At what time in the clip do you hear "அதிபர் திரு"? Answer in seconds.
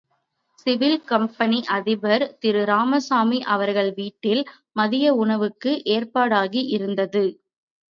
1.69-2.61